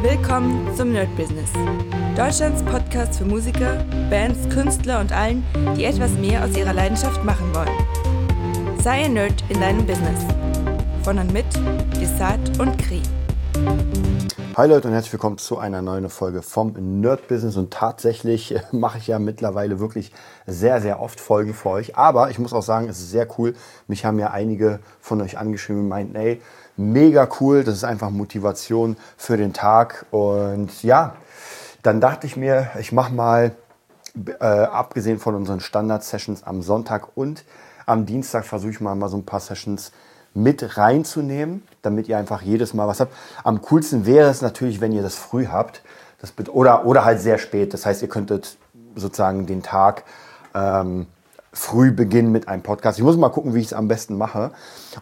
Willkommen 0.00 0.72
zum 0.76 0.92
Nerd 0.92 1.08
Business. 1.16 1.50
Deutschlands 2.16 2.62
Podcast 2.62 3.18
für 3.18 3.24
Musiker, 3.24 3.84
Bands, 4.08 4.48
Künstler 4.48 5.00
und 5.00 5.10
allen, 5.10 5.44
die 5.76 5.86
etwas 5.86 6.12
mehr 6.12 6.44
aus 6.44 6.56
ihrer 6.56 6.72
Leidenschaft 6.72 7.24
machen 7.24 7.52
wollen. 7.52 8.78
Sei 8.80 9.06
ein 9.06 9.14
Nerd 9.14 9.42
in 9.48 9.60
deinem 9.60 9.84
Business. 9.84 10.24
Von 11.02 11.18
und 11.18 11.32
mit 11.32 11.46
Desart 12.00 12.60
und 12.60 12.78
Kri. 12.78 13.02
Hi 14.56 14.68
Leute 14.68 14.86
und 14.86 14.94
herzlich 14.94 15.12
willkommen 15.12 15.38
zu 15.38 15.58
einer 15.58 15.82
neuen 15.82 16.08
Folge 16.10 16.42
vom 16.42 17.00
Nerd 17.00 17.26
Business. 17.26 17.56
Und 17.56 17.72
tatsächlich 17.72 18.54
mache 18.70 18.98
ich 18.98 19.08
ja 19.08 19.18
mittlerweile 19.18 19.80
wirklich 19.80 20.12
sehr, 20.46 20.80
sehr 20.80 21.00
oft 21.00 21.18
Folgen 21.18 21.54
für 21.54 21.70
euch. 21.70 21.96
Aber 21.96 22.30
ich 22.30 22.38
muss 22.38 22.52
auch 22.52 22.62
sagen, 22.62 22.88
es 22.88 23.00
ist 23.00 23.10
sehr 23.10 23.26
cool. 23.38 23.54
Mich 23.88 24.04
haben 24.04 24.20
ja 24.20 24.30
einige 24.30 24.78
von 25.00 25.20
euch 25.22 25.38
angeschrieben 25.38 25.82
und 25.82 25.88
meinten, 25.88 26.14
ey, 26.14 26.40
mega 26.78 27.28
cool. 27.40 27.64
Das 27.64 27.74
ist 27.74 27.84
einfach 27.84 28.10
Motivation 28.10 28.96
für 29.16 29.36
den 29.36 29.52
Tag. 29.52 30.06
Und 30.10 30.82
ja, 30.82 31.16
dann 31.82 32.00
dachte 32.00 32.26
ich 32.26 32.36
mir, 32.36 32.70
ich 32.78 32.92
mache 32.92 33.12
mal, 33.12 33.52
äh, 34.40 34.44
abgesehen 34.44 35.18
von 35.18 35.34
unseren 35.34 35.60
Standard-Sessions 35.60 36.42
am 36.42 36.62
Sonntag 36.62 37.16
und 37.16 37.44
am 37.86 38.04
Dienstag, 38.04 38.44
versuche 38.44 38.70
ich 38.70 38.80
mal, 38.80 38.94
mal 38.94 39.08
so 39.08 39.16
ein 39.16 39.24
paar 39.24 39.40
Sessions 39.40 39.92
mit 40.34 40.76
reinzunehmen, 40.76 41.62
damit 41.82 42.08
ihr 42.08 42.18
einfach 42.18 42.42
jedes 42.42 42.74
Mal 42.74 42.86
was 42.86 43.00
habt. 43.00 43.12
Am 43.44 43.62
coolsten 43.62 44.06
wäre 44.06 44.28
es 44.28 44.42
natürlich, 44.42 44.80
wenn 44.80 44.92
ihr 44.92 45.02
das 45.02 45.14
früh 45.14 45.46
habt. 45.46 45.82
Das 46.20 46.32
oder, 46.48 46.84
oder 46.84 47.04
halt 47.04 47.20
sehr 47.20 47.38
spät. 47.38 47.72
Das 47.72 47.86
heißt, 47.86 48.02
ihr 48.02 48.08
könntet 48.08 48.58
sozusagen 48.94 49.46
den 49.46 49.62
Tag 49.62 50.04
ähm, 50.54 51.06
früh 51.52 51.92
beginnen 51.92 52.30
mit 52.30 52.48
einem 52.48 52.62
Podcast. 52.62 52.98
Ich 52.98 53.04
muss 53.04 53.16
mal 53.16 53.30
gucken, 53.30 53.54
wie 53.54 53.60
ich 53.60 53.66
es 53.66 53.72
am 53.72 53.88
besten 53.88 54.16
mache. 54.16 54.50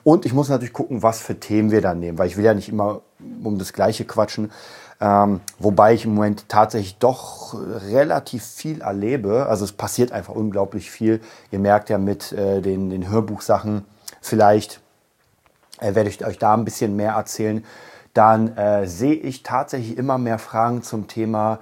Und 0.05 0.27
ich 0.27 0.33
muss 0.33 0.49
natürlich 0.49 0.73
gucken, 0.73 1.03
was 1.03 1.21
für 1.21 1.39
Themen 1.39 1.71
wir 1.71 1.81
dann 1.81 2.01
nehmen, 2.01 2.19
weil 2.19 2.29
ich 2.29 2.37
will 2.37 2.45
ja 2.45 2.55
nicht 2.55 2.69
immer 2.69 3.01
um 3.43 3.59
das 3.59 3.73
Gleiche 3.73 4.05
quatschen. 4.05 4.51
Ähm, 4.99 5.41
wobei 5.59 5.93
ich 5.93 6.07
im 6.07 6.15
Moment 6.15 6.49
tatsächlich 6.49 6.97
doch 6.99 7.55
relativ 7.91 8.45
viel 8.45 8.81
erlebe. 8.81 9.47
Also 9.47 9.65
es 9.65 9.73
passiert 9.73 10.13
einfach 10.13 10.35
unglaublich 10.35 10.91
viel. 10.91 11.21
Ihr 11.51 11.59
merkt 11.59 11.91
ja 11.91 11.99
mit 11.99 12.33
äh, 12.33 12.63
den, 12.63 12.91
den 12.91 13.11
Hörbuchsachen, 13.11 13.85
vielleicht 14.23 14.81
äh, 15.81 15.95
werde 15.95 16.09
ich 16.09 16.25
euch 16.25 16.39
da 16.39 16.55
ein 16.55 16.65
bisschen 16.65 16.97
mehr 16.97 17.13
erzählen. 17.13 17.65
Dann 18.15 18.57
äh, 18.57 18.87
sehe 18.87 19.15
ich 19.15 19.43
tatsächlich 19.43 19.99
immer 19.99 20.17
mehr 20.17 20.39
Fragen 20.39 20.83
zum 20.83 21.07
Thema 21.09 21.59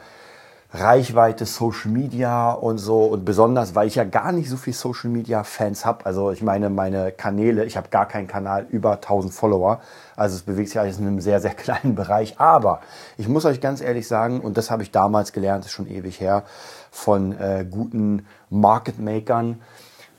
Reichweite, 0.75 1.47
Social 1.47 1.93
Media 1.93 2.51
und 2.51 2.79
so. 2.79 3.05
Und 3.05 3.25
besonders, 3.25 3.77
weil 3.77 3.87
ich 3.87 3.95
ja 3.95 4.03
gar 4.03 4.33
nicht 4.33 4.51
so 4.51 4.57
viel 4.57 4.73
Social 4.73 5.09
Media 5.09 5.45
Fans 5.45 5.87
habe. 5.87 6.05
Also 6.05 6.33
ich 6.33 6.43
meine, 6.43 6.69
meine 6.69 7.13
Kanäle, 7.13 7.65
ich 7.65 7.77
habe 7.77 7.91
gar 7.91 8.07
keinen 8.09 8.27
Kanal 8.27 8.67
über 8.71 8.95
1000 8.95 9.33
Follower. 9.33 9.81
Also 10.17 10.35
es 10.35 10.43
bewegt 10.43 10.71
sich 10.71 10.81
alles 10.81 10.99
in 10.99 11.07
einem 11.07 11.21
sehr, 11.21 11.41
sehr 11.41 11.55
kleinen 11.55 11.95
Bereich. 11.95 12.41
Aber 12.41 12.81
ich 13.17 13.29
muss 13.29 13.45
euch 13.45 13.61
ganz 13.61 13.81
ehrlich 13.81 14.09
sagen, 14.09 14.41
und 14.41 14.57
das 14.57 14.73
habe 14.73 14.83
ich 14.83 14.91
damals 14.91 15.33
gelernt, 15.33 15.65
ist 15.65 15.71
schon 15.71 15.89
ewig 15.89 16.21
her, 16.21 16.43
von 16.91 17.39
äh, 17.39 17.65
guten 17.71 18.27
Market 18.51 18.99
Makern. 18.99 19.63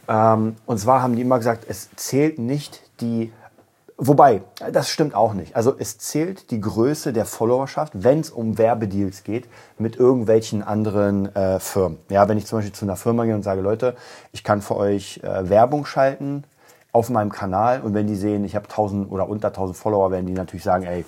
Ähm, 0.08 0.56
und 0.66 0.78
zwar 0.78 1.02
haben 1.02 1.18
die 1.18 1.22
immer 1.22 1.38
gesagt, 1.38 1.66
es 1.68 1.90
zählt 1.98 2.40
nicht 2.40 2.82
die 3.02 3.34
Wobei, 3.98 4.42
das 4.74 4.90
stimmt 4.90 5.16
auch 5.16 5.34
nicht. 5.34 5.56
Also 5.56 5.74
es 5.78 5.98
zählt 5.98 6.52
die 6.52 6.60
Größe 6.60 7.14
der 7.14 7.26
Followerschaft, 7.26 7.94
wenn 7.96 8.20
es 8.20 8.30
um 8.30 8.58
Werbedeals 8.58 9.24
geht 9.24 9.48
mit 9.78 9.96
irgendwelchen 9.96 10.64
anderen 10.64 11.34
äh, 11.34 11.62
Firmen. 11.62 12.00
Ja, 12.10 12.28
wenn 12.28 12.38
ich 12.38 12.46
zum 12.46 12.58
Beispiel 12.58 12.74
zu 12.74 12.84
einer 12.84 12.98
Firma 12.98 13.24
gehe 13.24 13.34
und 13.34 13.44
sage, 13.44 13.62
Leute, 13.62 13.96
ich 14.34 14.44
kann 14.44 14.62
für 14.62 14.76
euch 14.76 15.22
äh, 15.24 15.50
Werbung 15.50 15.86
schalten 15.86 16.44
auf 16.92 17.10
meinem 17.10 17.32
Kanal 17.32 17.82
und 17.82 17.94
wenn 17.94 18.06
die 18.06 18.18
sehen, 18.18 18.44
ich 18.44 18.58
habe 18.58 18.66
1000 18.66 19.10
oder 19.10 19.30
unter 19.30 19.48
1000 19.48 19.78
Follower, 19.78 20.12
werden 20.12 20.26
die 20.26 20.34
natürlich 20.34 20.64
sagen, 20.64 20.84
ey, 20.84 21.06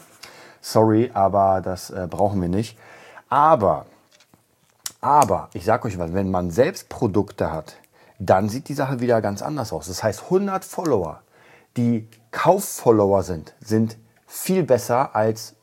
sorry, 0.62 1.12
aber 1.14 1.60
das 1.62 1.90
äh, 1.90 2.08
brauchen 2.10 2.42
wir 2.42 2.50
nicht. 2.50 2.78
Aber, 3.28 3.86
aber, 5.02 5.50
ich 5.54 5.66
sage 5.66 5.90
euch 5.90 6.00
was, 6.00 6.14
wenn 6.14 6.32
man 6.32 6.52
selbst 6.52 6.88
Produkte 6.88 7.52
hat, 7.52 7.76
dann 8.18 8.48
sieht 8.48 8.70
die 8.70 8.74
Sache 8.74 9.02
wieder 9.02 9.22
ganz 9.22 9.42
anders 9.42 9.74
aus. 9.74 9.88
Das 9.88 10.04
heißt, 10.04 10.24
100 10.24 10.64
Follower 10.64 11.20
die 11.76 12.08
Kauffollower 12.32 13.24
sind, 13.24 13.54
sind 13.60 13.98
viel 14.26 14.64
besser 14.64 15.16
als, 15.16 15.56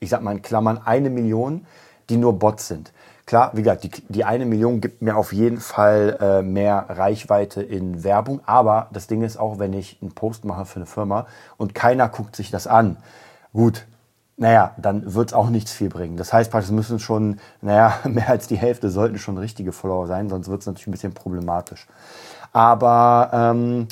ich 0.00 0.10
sag 0.10 0.22
mal 0.22 0.32
in 0.32 0.42
Klammern, 0.42 0.80
eine 0.84 1.10
Million, 1.10 1.66
die 2.08 2.16
nur 2.16 2.38
Bots 2.38 2.68
sind. 2.68 2.92
Klar, 3.26 3.52
wie 3.54 3.62
gesagt, 3.62 3.84
die, 3.84 3.90
die 4.08 4.24
eine 4.24 4.44
Million 4.44 4.82
gibt 4.82 5.00
mir 5.00 5.16
auf 5.16 5.32
jeden 5.32 5.58
Fall 5.58 6.18
äh, 6.20 6.42
mehr 6.42 6.86
Reichweite 6.90 7.62
in 7.62 8.04
Werbung. 8.04 8.40
Aber 8.44 8.88
das 8.92 9.06
Ding 9.06 9.22
ist 9.22 9.38
auch, 9.38 9.58
wenn 9.58 9.72
ich 9.72 9.98
einen 10.02 10.12
Post 10.12 10.44
mache 10.44 10.66
für 10.66 10.76
eine 10.76 10.86
Firma 10.86 11.26
und 11.56 11.74
keiner 11.74 12.08
guckt 12.08 12.36
sich 12.36 12.50
das 12.50 12.66
an, 12.66 12.98
gut, 13.54 13.86
naja, 14.36 14.74
dann 14.76 15.14
wird 15.14 15.28
es 15.30 15.34
auch 15.34 15.48
nichts 15.48 15.72
viel 15.72 15.88
bringen. 15.88 16.16
Das 16.16 16.32
heißt, 16.32 16.52
es 16.54 16.70
müssen 16.70 16.98
schon, 16.98 17.40
naja, 17.62 17.98
mehr 18.04 18.28
als 18.28 18.46
die 18.46 18.56
Hälfte 18.56 18.90
sollten 18.90 19.18
schon 19.18 19.38
richtige 19.38 19.72
Follower 19.72 20.06
sein, 20.06 20.28
sonst 20.28 20.48
wird 20.48 20.60
es 20.60 20.66
natürlich 20.66 20.88
ein 20.88 20.92
bisschen 20.92 21.14
problematisch. 21.14 21.86
Aber 22.52 23.30
ähm, 23.32 23.88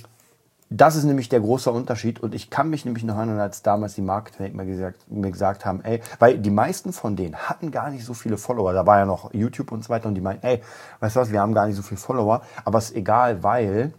das 0.77 0.97
ist 0.97 1.05
nämlich 1.05 1.29
der 1.29 1.41
große 1.41 1.71
Unterschied 1.71 2.21
und 2.21 2.35
ich 2.35 2.51
kann 2.51 2.71
mich 2.71 2.85
nämlich 2.85 3.05
noch 3.05 3.17
erinnern, 3.17 3.41
als 3.41 3.63
damals 3.63 3.95
die 3.95 4.03
Marketing 4.03 4.57
mir 4.57 4.67
gesagt, 4.67 5.11
mir 5.11 5.31
gesagt 5.31 5.65
haben, 5.65 5.83
ey, 5.83 6.01
weil 6.19 6.39
die 6.39 6.51
meisten 6.51 6.93
von 6.93 7.17
denen 7.17 7.37
hatten 7.37 7.71
gar 7.71 7.91
nicht 7.91 8.05
so 8.05 8.15
viele 8.15 8.39
Follower, 8.39 8.73
da 8.73 8.87
war 8.87 8.99
ja 8.99 9.07
noch 9.07 9.33
YouTube 9.35 9.73
und 9.73 9.85
so 9.85 9.91
weiter 9.91 10.09
und 10.09 10.15
die 10.15 10.21
meinten, 10.21 10.47
ey, 10.47 10.63
weißt 11.01 11.17
du 11.17 11.21
was, 11.21 11.33
wir 11.33 11.41
haben 11.41 11.55
gar 11.55 11.67
nicht 11.67 11.77
so 11.77 11.83
viele 11.83 11.99
Follower, 11.99 12.43
aber 12.65 12.79
es 12.79 12.91
ist 12.91 12.97
egal, 12.97 13.43
weil 13.43 13.93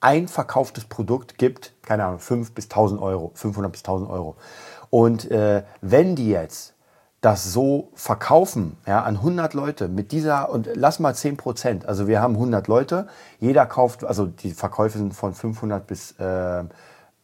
ein 0.00 0.28
verkauftes 0.28 0.84
Produkt 0.84 1.38
gibt, 1.38 1.74
keine 1.82 2.04
Ahnung, 2.04 2.20
5 2.20 2.52
bis 2.52 2.66
1000 2.66 3.00
Euro, 3.00 3.32
500 3.34 3.72
bis 3.72 3.80
1000 3.82 4.10
Euro. 4.10 4.36
Und 4.90 5.30
äh, 5.30 5.64
wenn 5.80 6.14
die 6.14 6.30
jetzt 6.30 6.74
das 7.20 7.52
so 7.52 7.90
verkaufen, 7.94 8.76
ja, 8.86 9.02
an 9.02 9.16
100 9.16 9.52
Leute 9.54 9.88
mit 9.88 10.12
dieser, 10.12 10.50
und 10.50 10.68
lass 10.74 11.00
mal 11.00 11.14
10 11.14 11.36
Prozent, 11.36 11.86
also 11.86 12.06
wir 12.06 12.20
haben 12.20 12.34
100 12.34 12.68
Leute, 12.68 13.08
jeder 13.40 13.66
kauft, 13.66 14.04
also 14.04 14.26
die 14.26 14.52
Verkäufe 14.52 14.98
sind 14.98 15.14
von 15.14 15.34
500 15.34 15.86
bis, 15.86 16.12
äh, 16.12 16.64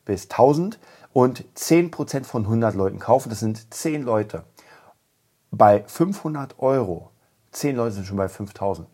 bis 0.05 0.29
1000 0.29 0.81
und 1.13 1.45
10 1.55 1.93
Prozent 1.93 2.27
von 2.27 2.43
100 2.43 2.75
Leuten 2.75 2.99
kaufen, 2.99 3.29
das 3.29 3.41
sind 3.41 3.73
10 3.73 4.03
Leute. 4.03 4.45
Bei 5.53 5.85
500 5.87 6.59
Euro, 6.59 7.11
10 7.53 7.77
Leute 7.77 7.93
sind 7.93 8.07
schon 8.07 8.17
bei 8.17 8.29
5000. 8.29 8.89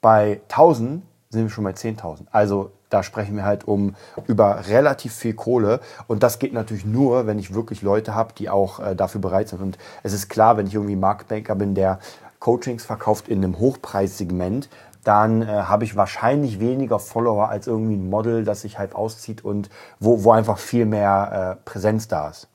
Bei 0.00 0.40
1000 0.48 1.02
sind 1.30 1.44
wir 1.44 1.50
schon 1.50 1.64
bei 1.64 1.70
10.000. 1.70 2.26
Also 2.32 2.72
da 2.88 3.04
sprechen 3.04 3.36
wir 3.36 3.44
halt 3.44 3.66
um 3.66 3.94
über 4.26 4.66
relativ 4.66 5.14
viel 5.14 5.32
Kohle. 5.32 5.80
Und 6.08 6.24
das 6.24 6.40
geht 6.40 6.52
natürlich 6.52 6.84
nur, 6.84 7.26
wenn 7.26 7.38
ich 7.38 7.54
wirklich 7.54 7.82
Leute 7.82 8.16
habe, 8.16 8.34
die 8.36 8.50
auch 8.50 8.80
äh, 8.80 8.96
dafür 8.96 9.20
bereit 9.20 9.48
sind. 9.48 9.62
Und 9.62 9.78
es 10.02 10.12
ist 10.12 10.28
klar, 10.28 10.56
wenn 10.56 10.66
ich 10.66 10.74
irgendwie 10.74 10.96
Marktbanker 10.96 11.54
bin, 11.54 11.76
der 11.76 12.00
Coachings 12.40 12.84
verkauft 12.84 13.28
in 13.28 13.44
einem 13.44 13.60
Hochpreissegment, 13.60 14.68
dann 15.04 15.42
äh, 15.42 15.46
habe 15.46 15.84
ich 15.84 15.94
wahrscheinlich 15.94 16.58
weniger 16.58 16.98
Follower 16.98 17.48
als 17.48 17.68
irgendwie 17.68 17.94
ein 17.94 18.10
Model, 18.10 18.44
das 18.44 18.62
sich 18.62 18.80
halt 18.80 18.96
auszieht 18.96 19.44
und 19.44 19.70
wo, 20.00 20.24
wo 20.24 20.32
einfach 20.32 20.58
viel 20.58 20.84
mehr 20.84 21.58
äh, 21.58 21.64
Präsenz 21.64 22.08
da 22.08 22.28
ist. 22.28 22.48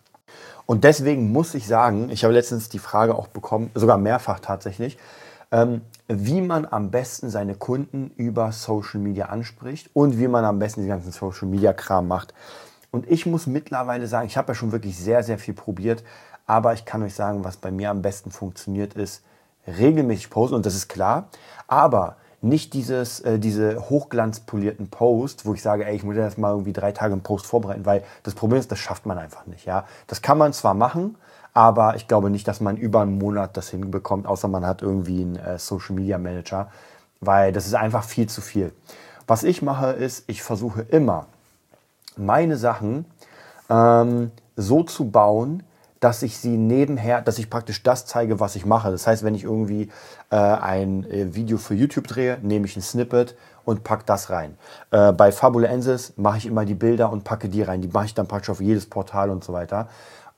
Und 0.66 0.84
deswegen 0.84 1.32
muss 1.32 1.56
ich 1.56 1.66
sagen, 1.66 2.10
ich 2.10 2.26
habe 2.26 2.34
letztens 2.34 2.68
die 2.68 2.80
Frage 2.80 3.16
auch 3.16 3.28
bekommen, 3.28 3.72
sogar 3.74 3.98
mehrfach 3.98 4.42
tatsächlich, 4.42 4.98
ähm, 5.52 5.82
wie 6.08 6.42
man 6.42 6.66
am 6.66 6.92
besten 6.92 7.30
seine 7.30 7.56
Kunden 7.56 8.12
über 8.16 8.52
Social 8.52 9.00
Media 9.00 9.28
anspricht 9.28 9.90
und 9.94 10.20
wie 10.20 10.28
man 10.28 10.46
am 10.46 10.60
besten 10.60 10.84
die 10.84 10.88
ganzen 10.88 11.12
Social 11.12 11.48
Media 11.48 11.74
Kram 11.74 12.08
macht. 12.08 12.34
Und 12.92 13.10
ich 13.10 13.26
muss 13.26 13.48
mittlerweile 13.48 14.08
sagen, 14.08 14.28
ich 14.28 14.38
habe 14.38 14.50
ja 14.50 14.56
schon 14.56 14.72
wirklich 14.72 14.98
sehr, 14.98 15.24
sehr 15.24 15.40
viel 15.40 15.54
probiert, 15.54 16.04
aber 16.46 16.74
ich 16.74 16.86
kann 16.86 17.04
euch 17.04 17.16
sagen, 17.16 17.44
was 17.44 17.58
bei 17.58 17.72
mir 17.72 17.90
am 17.90 18.02
besten 18.02 18.32
funktioniert 18.32 18.94
ist, 18.94 19.24
regelmäßig 19.68 20.30
posten 20.30 20.56
und 20.56 20.66
das 20.66 20.76
ist 20.76 20.88
klar, 20.88 21.30
aber 21.68 22.18
nicht 22.42 22.74
dieses, 22.74 23.22
äh, 23.22 23.40
diese 23.40 23.90
hochglanzpolierten 23.90 24.90
Posts, 24.90 25.46
wo 25.46 25.56
ich 25.56 25.64
sage, 25.64 25.86
ey, 25.86 25.96
ich 25.96 26.04
muss 26.04 26.16
jetzt 26.16 26.38
mal 26.38 26.52
irgendwie 26.52 26.74
drei 26.74 26.92
Tage 26.92 27.14
einen 27.14 27.24
Post 27.24 27.48
vorbereiten, 27.48 27.86
weil 27.86 28.04
das 28.22 28.36
Problem 28.36 28.60
ist, 28.60 28.72
das 28.72 28.78
schafft 28.78 29.08
man 29.08 29.18
einfach 29.18 29.48
nicht. 29.48 29.66
Ja, 29.66 29.86
das 30.06 30.22
kann 30.22 30.38
man 30.38 30.54
zwar 30.54 30.76
machen, 30.76 31.18
aber 31.56 31.96
ich 31.96 32.08
glaube 32.08 32.30
nicht, 32.30 32.48
dass 32.48 32.60
man 32.60 32.76
über 32.76 33.02
einen 33.02 33.18
Monat 33.18 33.56
das 33.56 33.70
hinbekommt, 33.70 34.28
außer 34.28 34.50
man 34.50 34.66
hat 34.68 34.82
irgendwie 34.82 35.22
einen 35.22 35.38
äh, 35.38 35.58
Social 35.58 35.96
Media 35.96 36.18
Manager, 36.18 36.70
weil 37.22 37.54
das 37.54 37.66
ist 37.66 37.74
einfach 37.74 38.04
viel 38.04 38.28
zu 38.28 38.42
viel. 38.42 38.74
Was 39.26 39.44
ich 39.44 39.62
mache, 39.62 39.92
ist, 39.92 40.26
ich 40.28 40.44
versuche 40.44 40.82
immer, 40.82 41.28
meine 42.18 42.58
Sachen 42.58 43.06
ähm, 43.70 44.32
so 44.58 44.84
zu 44.84 45.10
bauen, 45.10 45.64
dass 46.02 46.24
ich 46.24 46.38
sie 46.38 46.58
nebenher, 46.58 47.22
dass 47.22 47.40
ich 47.40 47.50
praktisch 47.50 47.82
das 47.84 48.06
zeige, 48.06 48.42
was 48.42 48.58
ich 48.58 48.66
mache. 48.66 48.92
Das 48.92 49.08
heißt, 49.08 49.24
wenn 49.24 49.34
ich 49.34 49.46
irgendwie 49.46 49.90
äh, 50.30 50.36
ein 50.36 51.10
äh, 51.10 51.34
Video 51.36 51.58
für 51.58 51.74
YouTube 51.74 52.08
drehe, 52.08 52.38
nehme 52.42 52.66
ich 52.66 52.76
ein 52.76 52.82
Snippet 52.82 53.36
und 53.64 53.86
packe 53.86 54.04
das 54.06 54.30
rein. 54.30 54.58
Äh, 54.92 55.14
bei 55.14 55.32
Fabulensis 55.32 56.14
mache 56.18 56.38
ich 56.38 56.46
immer 56.48 56.66
die 56.66 56.76
Bilder 56.76 57.12
und 57.12 57.24
packe 57.24 57.48
die 57.48 57.62
rein. 57.62 57.82
Die 57.82 57.88
mache 57.88 58.06
ich 58.06 58.14
dann 58.14 58.28
praktisch 58.28 58.50
auf 58.50 58.60
jedes 58.60 58.88
Portal 58.88 59.30
und 59.30 59.44
so 59.44 59.54
weiter. 59.54 59.88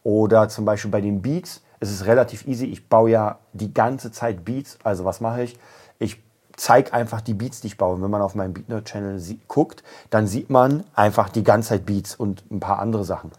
Oder 0.03 0.49
zum 0.49 0.65
Beispiel 0.65 0.91
bei 0.91 1.01
den 1.01 1.21
Beats 1.21 1.61
ist 1.79 1.91
es 1.91 2.05
relativ 2.05 2.47
easy. 2.47 2.65
Ich 2.65 2.89
baue 2.89 3.11
ja 3.11 3.39
die 3.53 3.73
ganze 3.73 4.11
Zeit 4.11 4.45
Beats. 4.45 4.77
Also 4.83 5.05
was 5.05 5.21
mache 5.21 5.43
ich? 5.43 5.57
Ich 5.99 6.23
zeige 6.55 6.93
einfach 6.93 7.21
die 7.21 7.33
Beats, 7.33 7.61
die 7.61 7.67
ich 7.67 7.77
baue. 7.77 8.01
Wenn 8.01 8.09
man 8.09 8.21
auf 8.21 8.35
meinem 8.35 8.53
Beatnerd 8.53 8.85
Channel 8.85 9.21
guckt, 9.47 9.83
dann 10.09 10.27
sieht 10.27 10.49
man 10.49 10.83
einfach 10.95 11.29
die 11.29 11.43
ganze 11.43 11.69
Zeit 11.69 11.85
Beats 11.85 12.15
und 12.15 12.43
ein 12.51 12.59
paar 12.59 12.79
andere 12.79 13.03
Sachen. 13.03 13.31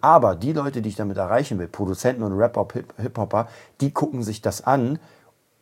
Aber 0.00 0.34
die 0.34 0.52
Leute, 0.52 0.80
die 0.80 0.88
ich 0.88 0.96
damit 0.96 1.18
erreichen 1.18 1.58
will, 1.58 1.68
Produzenten 1.68 2.22
und 2.22 2.32
Rapper, 2.32 2.66
Hip-Hopper, 2.96 3.48
die 3.80 3.90
gucken 3.90 4.22
sich 4.22 4.40
das 4.40 4.64
an 4.64 4.98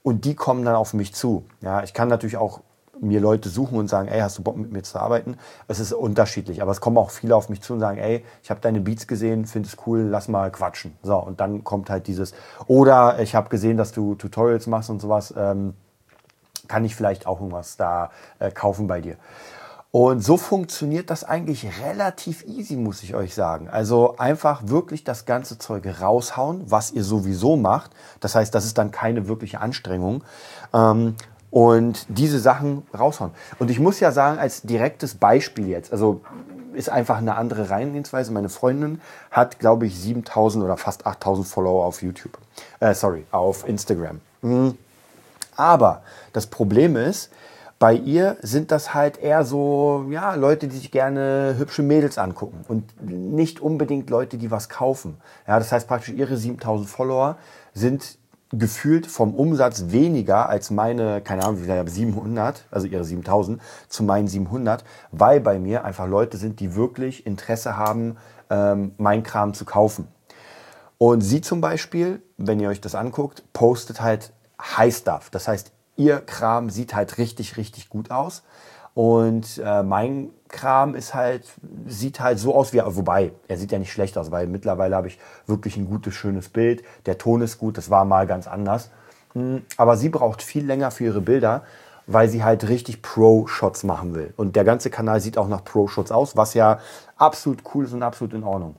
und 0.02 0.24
die 0.24 0.34
kommen 0.34 0.64
dann 0.64 0.76
auf 0.76 0.94
mich 0.94 1.14
zu. 1.14 1.44
Ja, 1.60 1.82
ich 1.82 1.92
kann 1.92 2.08
natürlich 2.08 2.36
auch 2.36 2.60
mir 3.00 3.20
Leute 3.20 3.48
suchen 3.48 3.78
und 3.78 3.88
sagen, 3.88 4.08
ey, 4.08 4.20
hast 4.20 4.38
du 4.38 4.42
Bock 4.42 4.56
mit 4.56 4.72
mir 4.72 4.82
zu 4.82 4.98
arbeiten? 4.98 5.36
Es 5.66 5.80
ist 5.80 5.92
unterschiedlich, 5.92 6.62
aber 6.62 6.72
es 6.72 6.80
kommen 6.80 6.98
auch 6.98 7.10
viele 7.10 7.36
auf 7.36 7.48
mich 7.48 7.60
zu 7.62 7.74
und 7.74 7.80
sagen, 7.80 7.98
ey, 7.98 8.24
ich 8.42 8.50
habe 8.50 8.60
deine 8.60 8.80
Beats 8.80 9.06
gesehen, 9.06 9.46
finde 9.46 9.68
es 9.68 9.76
cool, 9.86 10.00
lass 10.00 10.28
mal 10.28 10.50
quatschen. 10.50 10.96
So, 11.02 11.16
und 11.16 11.40
dann 11.40 11.64
kommt 11.64 11.90
halt 11.90 12.06
dieses, 12.06 12.34
oder 12.66 13.18
ich 13.20 13.34
habe 13.34 13.48
gesehen, 13.48 13.76
dass 13.76 13.92
du 13.92 14.14
Tutorials 14.14 14.66
machst 14.66 14.90
und 14.90 15.00
sowas, 15.00 15.32
ähm, 15.36 15.74
kann 16.66 16.84
ich 16.84 16.94
vielleicht 16.94 17.26
auch 17.26 17.40
irgendwas 17.40 17.76
da 17.76 18.10
äh, 18.38 18.50
kaufen 18.50 18.86
bei 18.86 19.00
dir. 19.00 19.16
Und 19.90 20.20
so 20.20 20.36
funktioniert 20.36 21.08
das 21.08 21.24
eigentlich 21.24 21.66
relativ 21.82 22.44
easy, 22.46 22.76
muss 22.76 23.02
ich 23.02 23.14
euch 23.14 23.34
sagen. 23.34 23.70
Also 23.70 24.16
einfach 24.18 24.60
wirklich 24.66 25.02
das 25.02 25.24
ganze 25.24 25.58
Zeug 25.58 25.86
raushauen, 26.00 26.70
was 26.70 26.90
ihr 26.90 27.02
sowieso 27.02 27.56
macht. 27.56 27.92
Das 28.20 28.34
heißt, 28.34 28.54
das 28.54 28.66
ist 28.66 28.76
dann 28.76 28.90
keine 28.90 29.28
wirkliche 29.28 29.60
Anstrengung. 29.60 30.24
Ähm, 30.74 31.16
und 31.50 32.06
diese 32.08 32.38
Sachen 32.38 32.86
raushauen. 32.96 33.32
Und 33.58 33.70
ich 33.70 33.80
muss 33.80 34.00
ja 34.00 34.12
sagen, 34.12 34.38
als 34.38 34.62
direktes 34.62 35.14
Beispiel 35.14 35.68
jetzt, 35.68 35.92
also 35.92 36.20
ist 36.74 36.90
einfach 36.90 37.18
eine 37.18 37.34
andere 37.36 37.70
Reingehensweise. 37.70 38.32
Meine 38.32 38.48
Freundin 38.48 39.00
hat, 39.30 39.58
glaube 39.58 39.86
ich, 39.86 39.98
7000 39.98 40.64
oder 40.64 40.76
fast 40.76 41.06
8000 41.06 41.46
Follower 41.46 41.84
auf 41.84 42.02
YouTube. 42.02 42.38
Äh, 42.80 42.94
sorry, 42.94 43.24
auf 43.32 43.66
Instagram. 43.66 44.20
Mhm. 44.42 44.78
Aber 45.56 46.02
das 46.32 46.46
Problem 46.46 46.96
ist, 46.96 47.30
bei 47.78 47.94
ihr 47.94 48.36
sind 48.42 48.70
das 48.72 48.94
halt 48.94 49.18
eher 49.18 49.44
so, 49.44 50.06
ja, 50.10 50.34
Leute, 50.34 50.66
die 50.66 50.76
sich 50.76 50.90
gerne 50.90 51.54
hübsche 51.58 51.82
Mädels 51.82 52.18
angucken 52.18 52.64
und 52.66 52.84
nicht 53.02 53.60
unbedingt 53.60 54.10
Leute, 54.10 54.36
die 54.36 54.50
was 54.50 54.68
kaufen. 54.68 55.16
Ja, 55.46 55.58
das 55.58 55.70
heißt 55.70 55.86
praktisch 55.86 56.14
ihre 56.14 56.36
7000 56.36 56.88
Follower 56.88 57.36
sind 57.74 58.17
gefühlt 58.50 59.06
vom 59.06 59.34
Umsatz 59.34 59.84
weniger 59.88 60.48
als 60.48 60.70
meine, 60.70 61.20
keine 61.20 61.44
Ahnung, 61.44 61.60
wie 61.60 61.66
viel 61.66 61.88
700, 61.88 62.64
also 62.70 62.86
ihre 62.86 63.04
7000 63.04 63.60
zu 63.88 64.02
meinen 64.02 64.28
700, 64.28 64.84
weil 65.12 65.40
bei 65.40 65.58
mir 65.58 65.84
einfach 65.84 66.08
Leute 66.08 66.38
sind, 66.38 66.60
die 66.60 66.74
wirklich 66.74 67.26
Interesse 67.26 67.76
haben, 67.76 68.16
ähm, 68.50 68.92
mein 68.96 69.22
Kram 69.22 69.52
zu 69.54 69.64
kaufen. 69.64 70.08
Und 70.96 71.20
sie 71.20 71.40
zum 71.40 71.60
Beispiel, 71.60 72.22
wenn 72.38 72.58
ihr 72.58 72.68
euch 72.68 72.80
das 72.80 72.94
anguckt, 72.94 73.44
postet 73.52 74.00
halt 74.00 74.32
High 74.60 74.94
Stuff. 74.94 75.30
Das 75.30 75.46
heißt, 75.46 75.70
ihr 75.96 76.20
Kram 76.20 76.70
sieht 76.70 76.94
halt 76.94 77.18
richtig, 77.18 77.56
richtig 77.56 77.88
gut 77.88 78.10
aus. 78.10 78.42
Und 78.94 79.61
äh, 79.64 79.82
mein 79.82 80.31
Kram 80.49 80.94
ist 80.94 81.14
halt, 81.14 81.44
sieht 81.87 82.20
halt 82.20 82.38
so 82.38 82.55
aus 82.55 82.73
wie, 82.73 82.81
wobei, 82.85 83.32
er 83.46 83.56
sieht 83.56 83.70
ja 83.70 83.79
nicht 83.79 83.93
schlecht 83.93 84.19
aus, 84.19 84.31
weil 84.31 84.46
mittlerweile 84.46 84.96
habe 84.96 85.08
ich 85.08 85.19
wirklich 85.46 85.76
ein 85.76 85.87
gutes, 85.87 86.14
schönes 86.14 86.49
Bild. 86.49 86.82
Der 87.06 87.19
Ton 87.19 87.43
ist 87.43 87.58
gut, 87.58 87.76
das 87.79 87.90
war 87.90 88.05
mal 88.05 88.26
ganz 88.26 88.46
anders. 88.46 88.90
Hm, 89.35 89.62
aber 89.76 89.96
sie 89.96 90.08
braucht 90.08 90.43
viel 90.43 90.64
länger 90.67 90.90
für 90.90 91.05
ihre 91.05 91.20
Bilder, 91.20 91.62
weil 92.06 92.29
sie 92.29 92.43
halt 92.43 92.69
richtig 92.69 93.02
Pro-Shots 93.02 93.85
machen 93.85 94.14
will. 94.14 94.32
Und 94.37 94.56
der 94.56 94.64
ganze 94.64 94.90
Kanal 94.90 95.20
sieht 95.20 95.38
auch 95.38 95.49
nach 95.49 95.64
Pro-Shots 95.64 96.11
aus, 96.11 96.37
was 96.37 96.55
ja 96.55 96.81
absolut 97.17 97.62
cool 97.75 97.85
ist 97.85 97.93
und 97.93 98.02
absolut 98.02 98.32
in 98.35 98.44
Ordnung. 98.44 98.76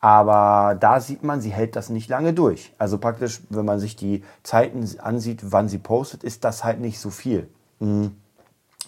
Aber 0.00 0.76
da 0.78 1.00
sieht 1.00 1.24
man, 1.24 1.40
sie 1.40 1.50
hält 1.50 1.74
das 1.74 1.88
nicht 1.88 2.08
lange 2.08 2.34
durch. 2.34 2.72
Also 2.78 2.98
praktisch, 2.98 3.40
wenn 3.48 3.64
man 3.64 3.80
sich 3.80 3.96
die 3.96 4.22
Zeiten 4.42 4.86
ansieht, 5.00 5.40
wann 5.50 5.68
sie 5.68 5.78
postet, 5.78 6.22
ist 6.22 6.44
das 6.44 6.62
halt 6.62 6.80
nicht 6.80 7.00
so 7.00 7.10
viel. 7.10 7.48
Hm. 7.80 8.14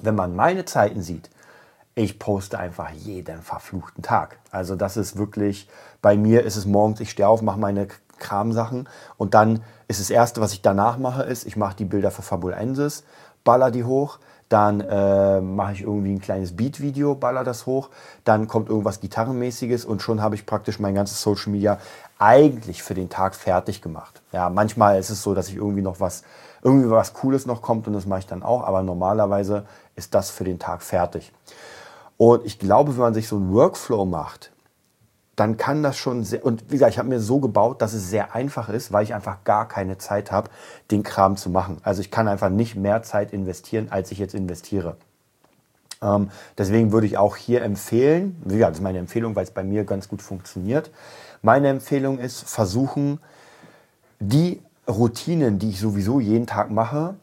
Wenn 0.02 0.14
man 0.14 0.36
meine 0.36 0.64
Zeiten 0.64 1.02
sieht, 1.02 1.30
ich 1.94 2.18
poste 2.18 2.58
einfach 2.58 2.90
jeden 2.90 3.42
verfluchten 3.42 4.02
Tag. 4.02 4.38
Also 4.50 4.76
das 4.76 4.96
ist 4.96 5.18
wirklich, 5.18 5.68
bei 6.00 6.16
mir 6.16 6.44
ist 6.44 6.56
es 6.56 6.64
morgens, 6.64 7.00
ich 7.00 7.10
stehe 7.10 7.28
auf, 7.28 7.42
mache 7.42 7.58
meine 7.58 7.88
Kramsachen 8.18 8.88
und 9.16 9.34
dann 9.34 9.62
ist 9.88 10.00
das 10.00 10.10
Erste, 10.10 10.40
was 10.40 10.52
ich 10.52 10.62
danach 10.62 10.98
mache, 10.98 11.22
ist, 11.24 11.46
ich 11.46 11.56
mache 11.56 11.76
die 11.76 11.84
Bilder 11.84 12.10
für 12.10 12.22
Fabulensis, 12.22 13.04
baller 13.42 13.70
die 13.70 13.84
hoch, 13.84 14.18
dann 14.48 14.80
äh, 14.80 15.40
mache 15.40 15.72
ich 15.72 15.82
irgendwie 15.82 16.12
ein 16.12 16.20
kleines 16.20 16.56
Beat-Video, 16.56 17.14
baller 17.14 17.44
das 17.44 17.66
hoch, 17.66 17.90
dann 18.24 18.48
kommt 18.48 18.68
irgendwas 18.68 19.00
Gitarrenmäßiges 19.00 19.84
und 19.84 20.00
schon 20.00 20.22
habe 20.22 20.34
ich 20.34 20.46
praktisch 20.46 20.78
mein 20.78 20.94
ganzes 20.94 21.20
Social 21.20 21.52
Media 21.52 21.78
eigentlich 22.18 22.82
für 22.82 22.94
den 22.94 23.08
Tag 23.08 23.34
fertig 23.34 23.82
gemacht. 23.82 24.22
Ja, 24.32 24.48
manchmal 24.50 24.98
ist 24.98 25.10
es 25.10 25.22
so, 25.22 25.34
dass 25.34 25.48
ich 25.48 25.56
irgendwie 25.56 25.82
noch 25.82 26.00
was, 26.00 26.22
irgendwie 26.62 26.90
was 26.90 27.12
Cooles 27.12 27.46
noch 27.46 27.62
kommt 27.62 27.86
und 27.86 27.92
das 27.92 28.06
mache 28.06 28.20
ich 28.20 28.26
dann 28.26 28.42
auch, 28.42 28.64
aber 28.64 28.82
normalerweise 28.82 29.66
ist 29.98 30.14
das 30.14 30.30
für 30.30 30.44
den 30.44 30.58
Tag 30.58 30.82
fertig. 30.82 31.32
Und 32.16 32.46
ich 32.46 32.58
glaube, 32.58 32.92
wenn 32.92 33.02
man 33.02 33.14
sich 33.14 33.28
so 33.28 33.36
einen 33.36 33.52
Workflow 33.52 34.04
macht, 34.04 34.50
dann 35.36 35.56
kann 35.56 35.84
das 35.84 35.96
schon 35.96 36.24
sehr, 36.24 36.44
und 36.44 36.64
wie 36.68 36.72
gesagt, 36.72 36.92
ich 36.92 36.98
habe 36.98 37.08
mir 37.08 37.20
so 37.20 37.38
gebaut, 37.38 37.80
dass 37.80 37.92
es 37.92 38.10
sehr 38.10 38.34
einfach 38.34 38.68
ist, 38.68 38.92
weil 38.92 39.04
ich 39.04 39.14
einfach 39.14 39.44
gar 39.44 39.68
keine 39.68 39.96
Zeit 39.96 40.32
habe, 40.32 40.50
den 40.90 41.04
Kram 41.04 41.36
zu 41.36 41.48
machen. 41.48 41.78
Also 41.84 42.00
ich 42.00 42.10
kann 42.10 42.26
einfach 42.26 42.48
nicht 42.48 42.74
mehr 42.74 43.02
Zeit 43.02 43.32
investieren, 43.32 43.86
als 43.90 44.10
ich 44.10 44.18
jetzt 44.18 44.34
investiere. 44.34 44.96
Ähm, 46.02 46.30
deswegen 46.56 46.90
würde 46.90 47.06
ich 47.06 47.18
auch 47.18 47.36
hier 47.36 47.62
empfehlen, 47.62 48.40
wie 48.44 48.54
gesagt, 48.54 48.72
das 48.72 48.78
ist 48.78 48.82
meine 48.82 48.98
Empfehlung, 48.98 49.36
weil 49.36 49.44
es 49.44 49.52
bei 49.52 49.62
mir 49.62 49.84
ganz 49.84 50.08
gut 50.08 50.22
funktioniert. 50.22 50.90
Meine 51.42 51.68
Empfehlung 51.68 52.18
ist, 52.18 52.48
versuchen, 52.48 53.20
die 54.18 54.60
Routinen, 54.88 55.60
die 55.60 55.70
ich 55.70 55.80
sowieso 55.80 56.18
jeden 56.18 56.46
Tag 56.46 56.70
mache, 56.70 57.14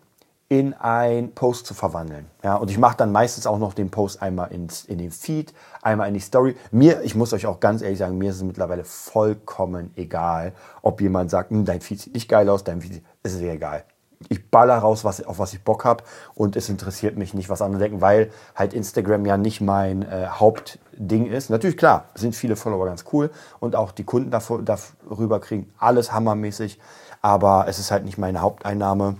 in 0.47 0.73
ein 0.73 1.33
Post 1.33 1.65
zu 1.65 1.73
verwandeln. 1.73 2.27
Ja, 2.43 2.55
und 2.55 2.69
ich 2.69 2.77
mache 2.77 2.97
dann 2.97 3.11
meistens 3.11 3.47
auch 3.47 3.57
noch 3.57 3.73
den 3.73 3.89
Post 3.89 4.21
einmal 4.21 4.51
ins, 4.51 4.85
in 4.85 4.99
den 4.99 5.09
Feed, 5.09 5.53
einmal 5.81 6.07
in 6.07 6.13
die 6.13 6.19
Story. 6.19 6.55
Mir, 6.71 7.01
ich 7.01 7.15
muss 7.15 7.33
euch 7.33 7.47
auch 7.47 7.59
ganz 7.59 7.81
ehrlich 7.81 7.97
sagen, 7.97 8.17
mir 8.17 8.29
ist 8.29 8.37
es 8.37 8.43
mittlerweile 8.43 8.83
vollkommen 8.83 9.91
egal, 9.95 10.53
ob 10.83 11.01
jemand 11.01 11.31
sagt, 11.31 11.49
hm, 11.49 11.65
dein 11.65 11.81
Feed 11.81 11.99
sieht 11.99 12.13
nicht 12.13 12.29
geil 12.29 12.47
aus, 12.49 12.63
dein 12.63 12.81
Feed 12.81 13.03
ist 13.23 13.41
mir 13.41 13.53
egal. 13.53 13.85
Ich 14.29 14.49
baller 14.49 14.77
raus, 14.77 15.03
was, 15.03 15.23
auf 15.25 15.39
was 15.39 15.53
ich 15.53 15.63
Bock 15.63 15.83
habe 15.83 16.03
und 16.35 16.55
es 16.55 16.69
interessiert 16.69 17.17
mich 17.17 17.33
nicht, 17.33 17.49
was 17.49 17.61
andere 17.61 17.81
denken, 17.81 18.01
weil 18.01 18.31
halt 18.55 18.73
Instagram 18.73 19.25
ja 19.25 19.37
nicht 19.37 19.61
mein 19.61 20.03
äh, 20.03 20.27
Hauptding 20.27 21.25
ist. 21.25 21.49
Natürlich, 21.49 21.75
klar, 21.75 22.05
sind 22.13 22.35
viele 22.35 22.55
Follower 22.55 22.85
ganz 22.85 23.03
cool 23.11 23.31
und 23.59 23.75
auch 23.75 23.91
die 23.91 24.03
Kunden 24.03 24.29
davor, 24.29 24.61
darüber 24.61 25.41
kriegen 25.41 25.73
alles 25.79 26.13
hammermäßig, 26.13 26.79
aber 27.21 27.65
es 27.67 27.79
ist 27.79 27.91
halt 27.91 28.05
nicht 28.05 28.17
meine 28.17 28.41
Haupteinnahme 28.41 29.17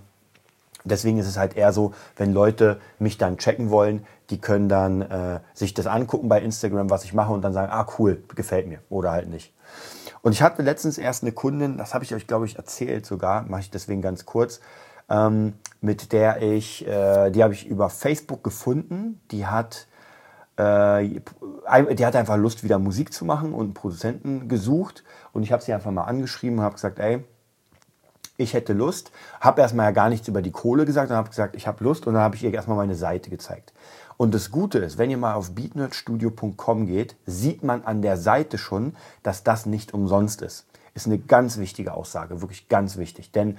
Deswegen 0.85 1.17
ist 1.17 1.27
es 1.27 1.37
halt 1.37 1.57
eher 1.57 1.73
so, 1.73 1.93
wenn 2.15 2.33
Leute 2.33 2.79
mich 2.99 3.17
dann 3.17 3.37
checken 3.37 3.69
wollen, 3.69 4.05
die 4.29 4.39
können 4.39 4.69
dann 4.69 5.01
äh, 5.01 5.39
sich 5.53 5.73
das 5.73 5.87
angucken 5.87 6.29
bei 6.29 6.41
Instagram, 6.41 6.89
was 6.89 7.03
ich 7.03 7.13
mache 7.13 7.33
und 7.33 7.41
dann 7.41 7.53
sagen, 7.53 7.71
ah 7.71 7.87
cool, 7.97 8.23
gefällt 8.35 8.67
mir 8.67 8.79
oder 8.89 9.11
halt 9.11 9.29
nicht. 9.29 9.53
Und 10.21 10.31
ich 10.31 10.41
hatte 10.41 10.61
letztens 10.61 10.97
erst 10.97 11.23
eine 11.23 11.31
Kundin, 11.31 11.77
das 11.77 11.93
habe 11.93 12.03
ich 12.03 12.15
euch, 12.15 12.25
glaube 12.25 12.45
ich, 12.45 12.55
erzählt 12.55 13.05
sogar, 13.05 13.43
mache 13.43 13.61
ich 13.61 13.71
deswegen 13.71 14.01
ganz 14.01 14.25
kurz, 14.25 14.59
ähm, 15.09 15.53
mit 15.81 16.11
der 16.11 16.41
ich, 16.41 16.87
äh, 16.87 17.29
die 17.31 17.43
habe 17.43 17.53
ich 17.53 17.67
über 17.67 17.89
Facebook 17.89 18.43
gefunden. 18.43 19.21
Die 19.31 19.45
hat, 19.45 19.87
äh, 20.57 21.07
die 21.07 22.05
hat 22.05 22.15
einfach 22.15 22.37
Lust, 22.37 22.63
wieder 22.63 22.79
Musik 22.79 23.13
zu 23.13 23.25
machen 23.25 23.53
und 23.53 23.65
einen 23.65 23.73
Produzenten 23.73 24.47
gesucht. 24.47 25.03
Und 25.33 25.43
ich 25.43 25.51
habe 25.51 25.61
sie 25.61 25.73
einfach 25.73 25.91
mal 25.91 26.05
angeschrieben 26.05 26.59
und 26.59 26.65
habe 26.65 26.75
gesagt, 26.75 26.99
ey, 26.99 27.23
ich 28.37 28.53
hätte 28.53 28.73
Lust, 28.73 29.11
habe 29.39 29.61
erstmal 29.61 29.87
ja 29.87 29.91
gar 29.91 30.09
nichts 30.09 30.27
über 30.27 30.41
die 30.41 30.51
Kohle 30.51 30.85
gesagt, 30.85 31.09
dann 31.09 31.17
habe 31.17 31.29
gesagt, 31.29 31.55
ich 31.55 31.67
habe 31.67 31.83
Lust 31.83 32.07
und 32.07 32.13
dann 32.13 32.23
habe 32.23 32.35
ich 32.35 32.43
ihr 32.43 32.53
erstmal 32.53 32.77
meine 32.77 32.95
Seite 32.95 33.29
gezeigt. 33.29 33.73
Und 34.17 34.33
das 34.33 34.51
Gute 34.51 34.79
ist, 34.79 34.97
wenn 34.97 35.09
ihr 35.09 35.17
mal 35.17 35.33
auf 35.33 35.51
beatnerdstudio.com 35.51 36.87
geht, 36.87 37.15
sieht 37.25 37.63
man 37.63 37.83
an 37.83 38.01
der 38.01 38.17
Seite 38.17 38.57
schon, 38.57 38.95
dass 39.23 39.43
das 39.43 39.65
nicht 39.65 39.93
umsonst 39.93 40.41
ist. 40.41 40.65
Ist 40.93 41.07
eine 41.07 41.17
ganz 41.17 41.57
wichtige 41.57 41.93
Aussage, 41.93 42.41
wirklich 42.41 42.69
ganz 42.69 42.95
wichtig. 42.95 43.31
Denn 43.31 43.57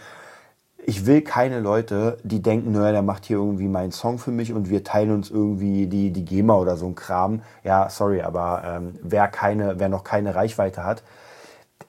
ich 0.88 1.04
will 1.04 1.20
keine 1.20 1.60
Leute, 1.60 2.16
die 2.22 2.40
denken, 2.40 2.72
naja, 2.72 2.92
der 2.92 3.02
macht 3.02 3.26
hier 3.26 3.38
irgendwie 3.38 3.68
meinen 3.68 3.92
Song 3.92 4.18
für 4.18 4.30
mich 4.30 4.52
und 4.52 4.70
wir 4.70 4.84
teilen 4.84 5.10
uns 5.10 5.30
irgendwie 5.30 5.88
die, 5.88 6.12
die 6.12 6.24
GEMA 6.24 6.54
oder 6.54 6.76
so 6.76 6.86
ein 6.86 6.94
Kram. 6.94 7.42
Ja, 7.64 7.90
sorry, 7.90 8.22
aber 8.22 8.62
ähm, 8.64 8.94
wer, 9.02 9.28
keine, 9.28 9.78
wer 9.78 9.88
noch 9.88 10.04
keine 10.04 10.34
Reichweite 10.34 10.84
hat, 10.84 11.02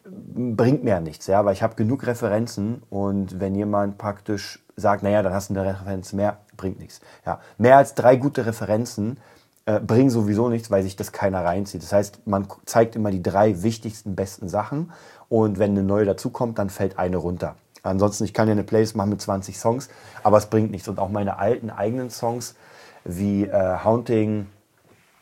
bringt 0.06 0.84
mir 0.84 0.92
ja 0.92 1.00
nichts, 1.00 1.28
ja, 1.28 1.44
weil 1.46 1.54
ich 1.54 1.64
habe 1.64 1.76
genug 1.76 2.06
Referenzen 2.06 2.84
und 2.90 3.40
wenn 3.40 3.56
jemand 3.56 3.98
praktisch 3.98 4.64
sagt, 4.76 5.04
naja, 5.04 5.24
dann 5.24 5.34
hast 5.34 5.50
du 5.50 5.54
eine 5.54 5.66
Referenz 5.66 6.14
mehr, 6.14 6.38
bringt 6.56 6.80
nichts. 6.80 7.02
Ja, 7.26 7.40
mehr 7.58 7.78
als 7.78 7.96
drei 7.96 8.16
gute 8.16 8.46
Referenzen 8.46 9.20
äh, 9.66 9.80
bringen 9.80 10.10
sowieso 10.10 10.50
nichts, 10.50 10.72
weil 10.72 10.84
sich 10.84 10.96
das 10.96 11.12
keiner 11.12 11.44
reinzieht. 11.44 11.84
Das 11.84 11.94
heißt, 11.94 12.26
man 12.26 12.48
zeigt 12.66 12.96
immer 12.96 13.12
die 13.12 13.24
drei 13.24 13.64
wichtigsten, 13.64 14.16
besten 14.16 14.50
Sachen 14.50 14.92
und 15.30 15.60
wenn 15.60 15.72
eine 15.72 15.84
neue 15.84 16.06
dazukommt, 16.06 16.60
dann 16.60 16.70
fällt 16.70 16.98
eine 17.00 17.18
runter. 17.18 17.56
Ansonsten, 17.84 18.24
ich 18.24 18.34
kann 18.34 18.48
ja 18.48 18.54
eine 18.54 18.64
Playlist 18.64 18.96
machen 18.96 19.12
mit 19.12 19.22
20 19.22 19.58
Songs, 19.58 19.90
aber 20.24 20.38
es 20.38 20.48
bringt 20.48 20.72
nichts. 20.72 20.88
Und 20.88 21.00
auch 21.00 21.10
meine 21.10 21.40
alten 21.40 21.70
eigenen 21.70 22.10
Songs 22.10 22.56
wie 23.04 23.46
äh, 23.46 23.78
Haunting, 23.84 24.48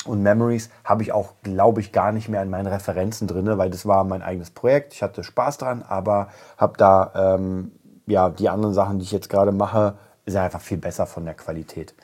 und 0.05 0.21
Memories 0.21 0.69
habe 0.83 1.03
ich 1.03 1.11
auch, 1.11 1.33
glaube 1.43 1.81
ich, 1.81 1.91
gar 1.91 2.11
nicht 2.11 2.29
mehr 2.29 2.41
in 2.41 2.49
meinen 2.49 2.67
Referenzen 2.67 3.27
drin, 3.27 3.45
weil 3.57 3.69
das 3.69 3.85
war 3.85 4.03
mein 4.03 4.21
eigenes 4.21 4.51
Projekt. 4.51 4.93
Ich 4.93 5.03
hatte 5.03 5.23
Spaß 5.23 5.57
dran, 5.57 5.83
aber 5.87 6.29
habe 6.57 6.77
da 6.77 7.11
ähm, 7.35 7.71
ja 8.05 8.29
die 8.29 8.49
anderen 8.49 8.73
Sachen, 8.73 8.99
die 8.99 9.03
ich 9.03 9.11
jetzt 9.11 9.29
gerade 9.29 9.51
mache, 9.51 9.95
ist 10.25 10.35
einfach 10.35 10.61
viel 10.61 10.77
besser 10.77 11.05
von 11.05 11.25
der 11.25 11.33
Qualität. 11.33 11.95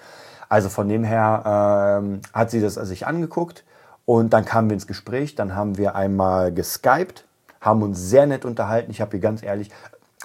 Also 0.50 0.70
von 0.70 0.90
dem 0.90 1.04
her 1.04 2.00
ähm, 2.02 2.22
hat 2.34 2.52
sie 2.52 2.60
das 2.60 2.76
sich 2.76 3.08
angeguckt 3.08 3.64
Und 4.06 4.34
dann 4.34 4.46
kamen 4.46 4.70
wir 4.70 4.74
ins 4.74 4.88
Gespräch, 4.88 5.36
dann 5.36 5.56
haben 5.56 5.78
wir 5.78 5.96
einmal 5.96 6.54
geskypt, 6.54 7.26
haben 7.62 7.84
uns 7.84 8.00
sehr 8.00 8.26
nett 8.26 8.46
unterhalten. 8.46 8.92
Ich 8.92 9.02
habe 9.02 9.12
hier 9.12 9.20
ganz 9.20 9.44
ehrlich, 9.44 9.70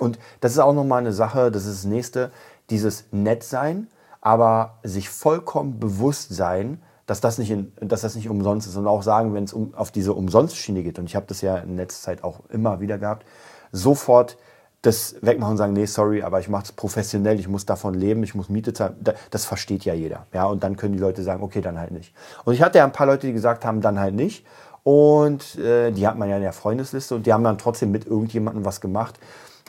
und 0.00 0.18
das 0.40 0.52
ist 0.52 0.58
auch 0.58 0.72
nochmal 0.72 1.00
eine 1.00 1.12
Sache, 1.12 1.50
das 1.50 1.66
ist 1.66 1.84
das 1.84 1.90
nächste, 1.90 2.30
dieses 2.70 3.04
Nettsein, 3.12 3.86
aber 4.20 4.78
sich 4.82 5.08
vollkommen 5.08 5.78
bewusst 5.78 6.34
sein, 6.34 6.82
dass 7.06 7.20
das 7.20 7.38
nicht, 7.38 7.50
in, 7.50 7.72
dass 7.80 8.00
das 8.02 8.16
nicht 8.16 8.28
umsonst 8.28 8.66
ist 8.66 8.76
und 8.76 8.86
auch 8.86 9.02
sagen, 9.02 9.32
wenn 9.34 9.44
es 9.44 9.52
um, 9.52 9.74
auf 9.74 9.90
diese 9.90 10.12
Umsonstschiene 10.12 10.82
geht, 10.82 10.98
und 10.98 11.06
ich 11.06 11.16
habe 11.16 11.26
das 11.26 11.40
ja 11.40 11.56
in 11.58 11.76
letzter 11.76 12.02
Zeit 12.02 12.24
auch 12.24 12.40
immer 12.50 12.80
wieder 12.80 12.98
gehabt, 12.98 13.24
sofort 13.72 14.36
das 14.82 15.16
wegmachen 15.20 15.52
und 15.52 15.56
sagen, 15.56 15.72
nee, 15.72 15.86
sorry, 15.86 16.22
aber 16.22 16.38
ich 16.38 16.48
mache 16.48 16.64
es 16.64 16.72
professionell, 16.72 17.40
ich 17.40 17.48
muss 17.48 17.66
davon 17.66 17.94
leben, 17.94 18.22
ich 18.22 18.34
muss 18.34 18.48
Miete 18.48 18.72
zahlen. 18.72 18.94
Das 19.30 19.44
versteht 19.44 19.84
ja 19.84 19.94
jeder. 19.94 20.26
Ja, 20.32 20.44
und 20.44 20.62
dann 20.62 20.76
können 20.76 20.92
die 20.92 21.00
Leute 21.00 21.22
sagen, 21.22 21.42
okay, 21.42 21.60
dann 21.60 21.78
halt 21.78 21.90
nicht. 21.90 22.14
Und 22.44 22.54
ich 22.54 22.62
hatte 22.62 22.78
ja 22.78 22.84
ein 22.84 22.92
paar 22.92 23.06
Leute, 23.06 23.26
die 23.26 23.32
gesagt 23.32 23.64
haben, 23.64 23.80
dann 23.80 23.98
halt 23.98 24.14
nicht. 24.14 24.46
Und 24.84 25.56
äh, 25.58 25.90
die 25.90 26.06
hat 26.06 26.16
man 26.16 26.28
ja 26.28 26.36
in 26.36 26.42
der 26.42 26.52
Freundesliste 26.52 27.16
und 27.16 27.26
die 27.26 27.32
haben 27.32 27.42
dann 27.42 27.58
trotzdem 27.58 27.90
mit 27.90 28.06
irgendjemandem 28.06 28.64
was 28.64 28.80
gemacht. 28.80 29.18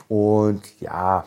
Und 0.06 0.62
ja, 0.80 1.24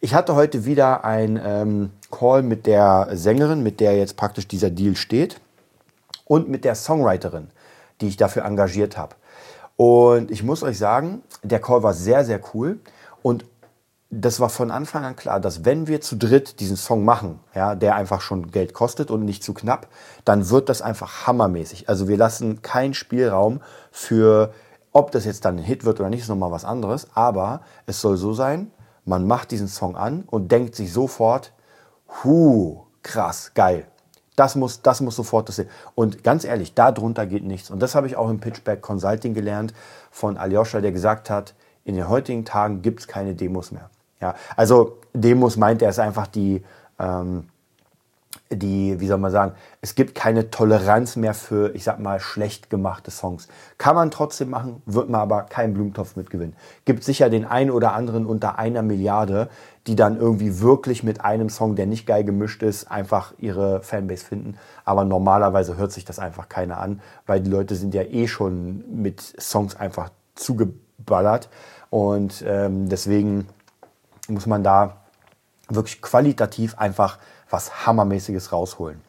ich 0.00 0.14
hatte 0.14 0.34
heute 0.34 0.64
wieder 0.64 1.04
ein 1.04 1.40
ähm, 1.42 1.90
Call 2.10 2.42
mit 2.42 2.66
der 2.66 3.08
Sängerin, 3.12 3.62
mit 3.62 3.80
der 3.80 3.96
jetzt 3.96 4.16
praktisch 4.16 4.46
dieser 4.46 4.70
Deal 4.70 4.96
steht, 4.96 5.40
und 6.24 6.48
mit 6.48 6.64
der 6.64 6.74
Songwriterin, 6.74 7.48
die 8.00 8.08
ich 8.08 8.16
dafür 8.16 8.44
engagiert 8.44 8.96
habe. 8.96 9.16
Und 9.76 10.30
ich 10.30 10.42
muss 10.42 10.62
euch 10.62 10.78
sagen, 10.78 11.22
der 11.42 11.60
Call 11.60 11.82
war 11.82 11.94
sehr, 11.94 12.24
sehr 12.24 12.40
cool. 12.52 12.80
Und 13.22 13.44
das 14.10 14.40
war 14.40 14.48
von 14.48 14.70
Anfang 14.70 15.04
an 15.04 15.16
klar, 15.16 15.40
dass 15.40 15.64
wenn 15.64 15.86
wir 15.86 16.00
zu 16.00 16.16
dritt 16.16 16.60
diesen 16.60 16.76
Song 16.76 17.04
machen, 17.04 17.40
ja, 17.54 17.74
der 17.74 17.94
einfach 17.94 18.20
schon 18.20 18.50
Geld 18.50 18.74
kostet 18.74 19.10
und 19.10 19.24
nicht 19.24 19.42
zu 19.42 19.54
knapp, 19.54 19.88
dann 20.24 20.48
wird 20.50 20.68
das 20.68 20.82
einfach 20.82 21.26
hammermäßig. 21.26 21.88
Also 21.88 22.08
wir 22.08 22.16
lassen 22.16 22.62
keinen 22.62 22.94
Spielraum 22.94 23.60
für, 23.90 24.52
ob 24.92 25.12
das 25.12 25.24
jetzt 25.24 25.44
dann 25.44 25.58
ein 25.58 25.62
Hit 25.62 25.84
wird 25.84 26.00
oder 26.00 26.08
nicht, 26.10 26.22
ist 26.22 26.28
nochmal 26.28 26.52
was 26.52 26.64
anderes. 26.64 27.08
Aber 27.14 27.60
es 27.86 28.00
soll 28.00 28.16
so 28.16 28.32
sein, 28.32 28.70
man 29.08 29.26
macht 29.26 29.50
diesen 29.50 29.68
Song 29.68 29.96
an 29.96 30.24
und 30.26 30.52
denkt 30.52 30.74
sich 30.74 30.92
sofort, 30.92 31.52
hu, 32.22 32.84
krass, 33.02 33.52
geil. 33.54 33.86
Das 34.36 34.54
muss, 34.54 34.82
das 34.82 35.00
muss 35.00 35.16
sofort 35.16 35.48
das 35.48 35.56
sein. 35.56 35.68
Und 35.94 36.22
ganz 36.22 36.44
ehrlich, 36.44 36.74
darunter 36.74 37.26
geht 37.26 37.42
nichts. 37.42 37.70
Und 37.70 37.80
das 37.80 37.94
habe 37.94 38.06
ich 38.06 38.16
auch 38.16 38.30
im 38.30 38.38
Pitchback 38.38 38.82
Consulting 38.82 39.34
gelernt 39.34 39.72
von 40.10 40.36
Aljoscha, 40.36 40.80
der 40.80 40.92
gesagt 40.92 41.30
hat, 41.30 41.54
in 41.84 41.96
den 41.96 42.08
heutigen 42.08 42.44
Tagen 42.44 42.82
gibt 42.82 43.00
es 43.00 43.08
keine 43.08 43.34
Demos 43.34 43.72
mehr. 43.72 43.90
Ja, 44.20 44.34
also 44.56 44.98
Demos 45.14 45.56
meint 45.56 45.80
er 45.80 45.88
ist 45.88 45.98
einfach 45.98 46.26
die, 46.26 46.62
ähm, 46.98 47.48
die, 48.50 48.98
wie 49.00 49.06
soll 49.06 49.18
man 49.18 49.30
sagen, 49.30 49.52
es 49.80 49.94
gibt 49.94 50.14
keine 50.14 50.50
Toleranz 50.50 51.16
mehr 51.16 51.34
für, 51.34 51.74
ich 51.74 51.84
sag 51.84 51.98
mal, 51.98 52.18
schlecht 52.18 52.70
gemachte 52.70 53.10
Songs. 53.10 53.48
Kann 53.76 53.94
man 53.94 54.10
trotzdem 54.10 54.50
machen, 54.50 54.82
wird 54.86 55.10
man 55.10 55.20
aber 55.20 55.42
keinen 55.42 55.74
Blumentopf 55.74 56.16
mitgewinnen. 56.16 56.56
Gibt 56.84 57.04
sicher 57.04 57.28
den 57.30 57.44
einen 57.44 57.70
oder 57.70 57.92
anderen 57.92 58.26
unter 58.26 58.58
einer 58.58 58.82
Milliarde, 58.82 59.48
die 59.86 59.96
dann 59.96 60.18
irgendwie 60.18 60.60
wirklich 60.60 61.02
mit 61.02 61.22
einem 61.22 61.50
Song, 61.50 61.76
der 61.76 61.86
nicht 61.86 62.06
geil 62.06 62.24
gemischt 62.24 62.62
ist, 62.62 62.90
einfach 62.90 63.34
ihre 63.38 63.82
Fanbase 63.82 64.24
finden. 64.24 64.56
Aber 64.84 65.04
normalerweise 65.04 65.76
hört 65.76 65.92
sich 65.92 66.04
das 66.04 66.18
einfach 66.18 66.48
keiner 66.48 66.78
an, 66.78 67.00
weil 67.26 67.40
die 67.40 67.50
Leute 67.50 67.74
sind 67.74 67.94
ja 67.94 68.02
eh 68.02 68.28
schon 68.28 68.84
mit 69.02 69.20
Songs 69.38 69.76
einfach 69.76 70.10
zugeballert. 70.34 71.50
Und 71.90 72.44
ähm, 72.46 72.88
deswegen 72.88 73.48
muss 74.28 74.46
man 74.46 74.62
da 74.62 74.96
wirklich 75.68 76.00
qualitativ 76.00 76.76
einfach 76.78 77.18
was 77.50 77.86
Hammermäßiges 77.86 78.52
rausholen. 78.52 79.00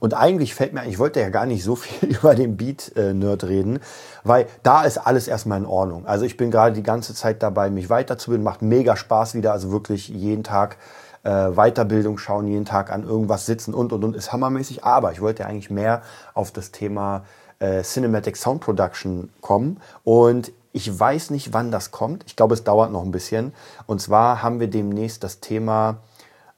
Und 0.00 0.14
eigentlich 0.14 0.54
fällt 0.54 0.72
mir, 0.72 0.86
ich 0.86 0.98
wollte 0.98 1.20
ja 1.20 1.28
gar 1.28 1.46
nicht 1.46 1.62
so 1.62 1.76
viel 1.76 2.08
über 2.16 2.34
den 2.34 2.56
Beat-Nerd 2.56 3.44
reden, 3.44 3.80
weil 4.24 4.46
da 4.62 4.82
ist 4.82 4.98
alles 4.98 5.28
erstmal 5.28 5.58
in 5.58 5.66
Ordnung. 5.66 6.06
Also 6.06 6.24
ich 6.24 6.36
bin 6.36 6.50
gerade 6.50 6.74
die 6.74 6.82
ganze 6.82 7.14
Zeit 7.14 7.42
dabei, 7.42 7.70
mich 7.70 7.90
weiterzubilden, 7.90 8.44
macht 8.44 8.62
mega 8.62 8.96
Spaß 8.96 9.34
wieder, 9.34 9.52
also 9.52 9.70
wirklich 9.70 10.08
jeden 10.08 10.42
Tag 10.44 10.78
äh, 11.22 11.50
Weiterbildung 11.50 12.18
schauen, 12.18 12.46
jeden 12.46 12.64
Tag 12.64 12.90
an 12.90 13.04
irgendwas 13.04 13.44
sitzen 13.46 13.74
und 13.74 13.92
und 13.92 14.04
und 14.04 14.16
ist 14.16 14.32
hammermäßig. 14.32 14.84
Aber 14.84 15.12
ich 15.12 15.20
wollte 15.20 15.42
ja 15.42 15.48
eigentlich 15.48 15.70
mehr 15.70 16.02
auf 16.32 16.50
das 16.50 16.70
Thema 16.70 17.24
äh, 17.58 17.82
Cinematic 17.82 18.36
Sound 18.36 18.62
Production 18.62 19.30
kommen 19.42 19.80
und 20.02 20.52
ich 20.72 20.98
weiß 20.98 21.30
nicht, 21.30 21.52
wann 21.52 21.72
das 21.72 21.90
kommt. 21.90 22.24
Ich 22.26 22.36
glaube, 22.36 22.54
es 22.54 22.62
dauert 22.62 22.92
noch 22.92 23.02
ein 23.02 23.10
bisschen. 23.10 23.52
Und 23.86 24.00
zwar 24.00 24.40
haben 24.40 24.60
wir 24.60 24.68
demnächst 24.68 25.24
das 25.24 25.40
Thema 25.40 25.96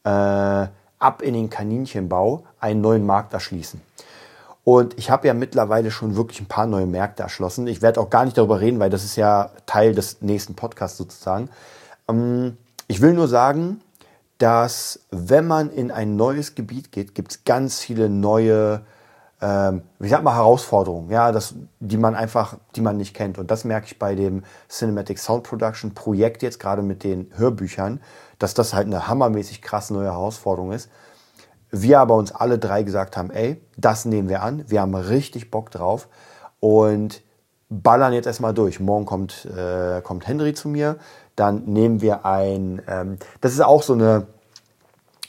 äh, 0.05 0.67
ab 1.03 1.23
in 1.23 1.35
den 1.35 1.51
Kaninchenbau 1.51 2.45
einen 2.61 2.81
neuen 2.81 3.05
Markt 3.05 3.33
erschließen. 3.33 3.81
Und 4.65 4.97
ich 4.97 5.11
habe 5.11 5.27
ja 5.27 5.35
mittlerweile 5.35 5.91
schon 5.91 6.15
wirklich 6.15 6.41
ein 6.41 6.47
paar 6.47 6.67
neue 6.67 6.87
Märkte 6.87 7.25
erschlossen. 7.25 7.67
Ich 7.67 7.83
werde 7.83 8.01
auch 8.01 8.11
gar 8.11 8.25
nicht 8.25 8.39
darüber 8.39 8.61
reden, 8.61 8.79
weil 8.79 8.91
das 8.91 9.05
ist 9.05 9.17
ja 9.17 9.51
Teil 9.67 9.95
des 9.95 10.23
nächsten 10.23 10.55
Podcasts 10.55 10.97
sozusagen. 10.97 11.49
Ähm, 12.09 12.57
ich 12.87 13.01
will 13.01 13.13
nur 13.13 13.27
sagen, 13.27 13.81
dass 14.39 15.01
wenn 15.11 15.47
man 15.47 15.71
in 15.71 15.91
ein 15.91 16.17
neues 16.17 16.55
Gebiet 16.55 16.93
geht, 16.93 17.15
gibt 17.15 17.33
es 17.33 17.45
ganz 17.45 17.81
viele 17.81 18.09
neue 18.09 18.83
ähm, 19.43 19.83
ich 19.99 20.11
sag 20.11 20.23
mal, 20.23 20.37
Herausforderungen, 20.37 21.11
ja, 21.11 21.33
das, 21.33 21.55
die 21.81 21.99
man 21.99 22.15
einfach, 22.15 22.57
die 22.77 22.81
man 22.81 22.97
nicht 22.97 23.13
kennt. 23.13 23.39
Und 23.39 23.51
das 23.51 23.65
merke 23.65 23.87
ich 23.87 23.99
bei 23.99 24.15
dem 24.15 24.45
Cinematic 24.69 25.19
Sound 25.19 25.43
Production 25.43 25.95
Projekt 25.95 26.43
jetzt 26.43 26.61
gerade 26.61 26.83
mit 26.83 27.03
den 27.03 27.31
Hörbüchern, 27.35 28.01
dass 28.39 28.55
das 28.55 28.73
halt 28.73 28.87
eine 28.87 29.09
hammermäßig 29.09 29.61
krass 29.61 29.91
neue 29.91 30.07
Herausforderung 30.07 30.71
ist. 30.73 30.89
Wir 31.71 31.99
aber 32.01 32.15
uns 32.15 32.33
alle 32.33 32.59
drei 32.59 32.85
gesagt 32.85 33.17
haben, 33.17 33.31
ey, 33.31 33.61
das 33.77 34.05
nehmen 34.05 34.29
wir 34.29 34.43
an, 34.43 34.65
wir 34.69 34.81
haben 34.81 34.95
richtig 34.95 35.51
Bock 35.51 35.71
drauf 35.71 36.09
und 36.61 37.23
ballern 37.69 38.13
jetzt 38.13 38.27
erstmal 38.27 38.55
durch. 38.55 38.79
Morgen 38.79 39.07
kommt, 39.07 39.47
äh, 39.47 40.03
kommt 40.03 40.29
Henry 40.29 40.55
zu 40.55 40.69
mir, 40.69 40.99
dann 41.35 41.65
nehmen 41.65 42.01
wir 42.01 42.25
ein, 42.25 42.83
ähm, 42.87 43.17
das 43.41 43.55
ist 43.55 43.61
auch 43.61 43.83
so 43.83 43.95
eine, 43.95 44.27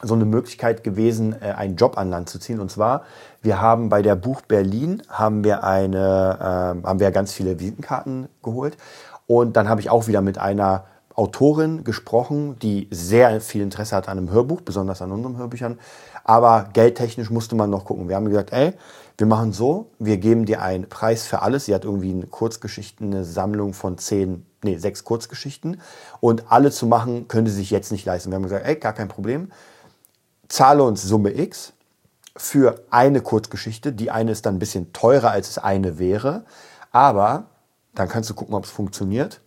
so 0.04 0.14
eine 0.14 0.26
Möglichkeit 0.26 0.84
gewesen, 0.84 1.36
äh, 1.42 1.52
einen 1.52 1.76
Job 1.76 1.98
an 1.98 2.10
Land 2.10 2.30
zu 2.30 2.40
ziehen. 2.40 2.60
Und 2.60 2.70
zwar, 2.70 3.04
wir 3.42 3.62
haben 3.62 3.90
bei 3.90 4.02
der 4.02 4.16
Buch 4.16 4.42
Berlin 4.42 5.02
haben 5.10 5.44
wir 5.44 5.64
eine, 5.64 6.38
äh, 6.84 6.88
haben 6.88 7.00
wir 7.00 7.12
ganz 7.12 7.34
viele 7.34 7.60
Visitenkarten 7.60 8.28
geholt. 8.44 8.78
Und 9.26 9.56
dann 9.56 9.70
habe 9.70 9.82
ich 9.82 9.90
auch 9.90 10.08
wieder 10.08 10.22
mit 10.22 10.38
einer 10.38 10.86
Autorin 11.16 11.84
gesprochen, 11.84 12.58
die 12.60 12.88
sehr 12.92 13.40
viel 13.40 13.62
Interesse 13.62 13.96
hat 13.96 14.10
an 14.10 14.18
einem 14.18 14.32
Hörbuch, 14.32 14.62
besonders 14.62 15.02
an 15.02 15.12
unseren 15.12 15.38
Hörbüchern. 15.38 15.80
Aber 16.24 16.70
geldtechnisch 16.74 17.30
musste 17.30 17.56
man 17.56 17.70
noch 17.70 17.86
gucken. 17.86 18.10
Wir 18.10 18.16
haben 18.16 18.26
gesagt, 18.26 18.52
ey, 18.52 18.74
wir 19.18 19.28
machen 19.28 19.54
so, 19.54 19.92
wir 20.00 20.18
geben 20.18 20.46
dir 20.46 20.62
einen 20.62 20.90
Preis 20.90 21.28
für 21.28 21.42
alles. 21.44 21.66
Sie 21.66 21.76
hat 21.76 21.86
irgendwie 21.86 22.12
eine 22.12 22.26
Kurzgeschichten, 22.26 23.14
eine 23.14 23.24
Sammlung 23.24 23.74
von 23.74 23.98
zehn, 24.00 24.46
nee, 24.64 24.78
sechs 24.78 25.04
Kurzgeschichten. 25.04 25.82
Und 26.20 26.52
alle 26.52 26.72
zu 26.72 26.88
machen, 26.88 27.28
könnte 27.28 27.52
sich 27.52 27.70
jetzt 27.70 27.92
nicht 27.92 28.06
leisten. 28.06 28.32
Wir 28.32 28.38
haben 28.38 28.44
gesagt, 28.44 28.66
ey, 28.66 28.76
gar 28.76 28.94
kein 28.94 29.08
Problem 29.08 29.50
zahle 30.54 30.84
uns 30.84 31.02
Summe 31.02 31.36
X 31.36 31.74
für 32.38 32.84
eine 32.92 33.22
Kurzgeschichte. 33.22 33.92
Die 33.92 34.12
eine 34.12 34.32
ist 34.32 34.46
dann 34.46 34.56
ein 34.56 34.60
bisschen 34.60 34.94
teurer, 34.94 35.32
als 35.32 35.50
es 35.50 35.58
eine 35.58 35.98
wäre. 35.98 36.46
Aber 36.92 37.46
dann 37.96 38.08
kannst 38.08 38.30
du 38.30 38.36
gucken, 38.36 38.54
ob 38.54 38.66
es 38.66 38.70
funktioniert. 38.70 39.42